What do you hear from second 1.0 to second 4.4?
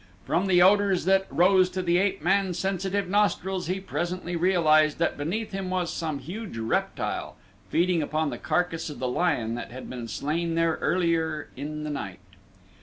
that rose to the ape man's sensitive nostrils he presently